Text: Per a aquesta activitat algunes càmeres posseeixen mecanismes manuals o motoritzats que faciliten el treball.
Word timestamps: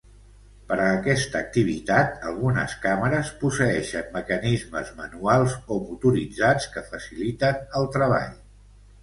Per 0.69 0.75
a 0.83 0.85
aquesta 0.91 1.35
activitat 1.43 2.25
algunes 2.31 2.73
càmeres 2.85 3.29
posseeixen 3.43 4.09
mecanismes 4.17 4.91
manuals 5.03 5.55
o 5.77 5.79
motoritzats 5.85 6.67
que 6.75 6.85
faciliten 6.91 7.63
el 7.83 7.89
treball. 7.99 8.35